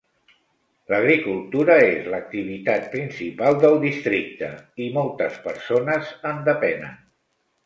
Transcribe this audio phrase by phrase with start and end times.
[0.91, 4.51] L"agricultura és l"activitat principal del districte
[4.87, 6.99] i moltes personen en depenen.